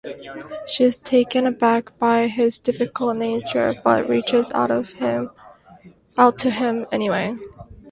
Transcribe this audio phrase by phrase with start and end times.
[0.65, 7.35] She is taken aback by his difficult nature, but reaches out to him anyway.